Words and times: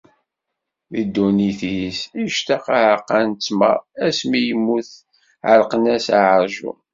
Di 0.91 1.01
ddunit-is 1.07 1.99
ictaq 2.25 2.65
aɛeqqa 2.77 3.17
n 3.29 3.31
ttmer; 3.33 3.77
asmi 4.05 4.37
i 4.39 4.41
yemmut 4.47 4.89
ɛelqen-as 5.49 6.05
aɛerjun. 6.17 6.77